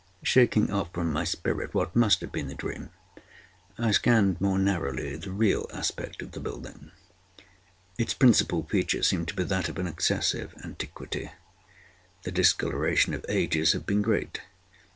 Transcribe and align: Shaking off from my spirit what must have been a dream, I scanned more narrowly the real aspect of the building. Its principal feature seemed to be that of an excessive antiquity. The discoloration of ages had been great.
Shaking 0.23 0.71
off 0.71 0.91
from 0.95 1.13
my 1.13 1.23
spirit 1.23 1.75
what 1.75 1.95
must 1.95 2.21
have 2.21 2.31
been 2.31 2.49
a 2.49 2.55
dream, 2.55 2.89
I 3.77 3.91
scanned 3.91 4.41
more 4.41 4.57
narrowly 4.57 5.15
the 5.15 5.29
real 5.29 5.67
aspect 5.71 6.23
of 6.23 6.31
the 6.31 6.39
building. 6.39 6.89
Its 7.99 8.15
principal 8.15 8.63
feature 8.63 9.03
seemed 9.03 9.27
to 9.27 9.35
be 9.35 9.43
that 9.43 9.69
of 9.69 9.77
an 9.77 9.85
excessive 9.85 10.55
antiquity. 10.65 11.29
The 12.23 12.31
discoloration 12.31 13.13
of 13.13 13.23
ages 13.29 13.73
had 13.73 13.85
been 13.85 14.01
great. 14.01 14.41